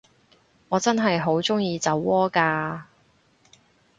[0.69, 2.81] 我真係好鍾意酒窩㗎